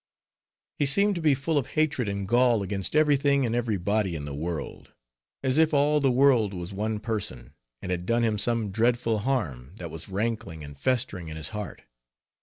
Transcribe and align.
He 0.79 0.87
seemed 0.87 1.13
to 1.13 1.21
be 1.21 1.35
full 1.35 1.59
of 1.59 1.67
hatred 1.77 2.09
and 2.09 2.27
gall 2.27 2.63
against 2.63 2.95
every 2.95 3.17
thing 3.17 3.45
and 3.45 3.53
every 3.53 3.77
body 3.77 4.15
in 4.15 4.25
the 4.25 4.33
world; 4.33 4.93
as 5.43 5.59
if 5.59 5.75
all 5.75 5.99
the 5.99 6.09
world 6.11 6.55
was 6.55 6.73
one 6.73 6.97
person, 6.99 7.53
and 7.83 7.91
had 7.91 8.07
done 8.07 8.23
him 8.23 8.39
some 8.39 8.71
dreadful 8.71 9.19
harm, 9.19 9.73
that 9.75 9.91
was 9.91 10.09
rankling 10.09 10.63
and 10.63 10.75
festering 10.79 11.27
in 11.27 11.37
his 11.37 11.49
heart. 11.49 11.83